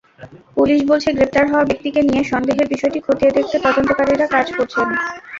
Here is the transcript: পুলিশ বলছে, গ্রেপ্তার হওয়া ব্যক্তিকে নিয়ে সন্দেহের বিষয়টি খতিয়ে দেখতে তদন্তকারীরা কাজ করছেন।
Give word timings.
পুলিশ 0.55 0.79
বলছে, 0.89 1.09
গ্রেপ্তার 1.11 1.45
হওয়া 1.47 1.67
ব্যক্তিকে 1.69 1.99
নিয়ে 2.03 2.23
সন্দেহের 2.31 2.67
বিষয়টি 2.73 2.99
খতিয়ে 3.01 3.35
দেখতে 3.37 3.57
তদন্তকারীরা 3.65 4.27
কাজ 4.27 4.47
করছেন। 4.57 4.87